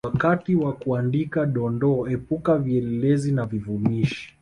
Wakati 0.07 0.55
wa 0.55 0.73
kuandika 0.73 1.45
Dondoo 1.45 2.07
epuka 2.07 2.57
vielezi 2.57 3.31
na 3.31 3.45
vivumishi 3.45 4.35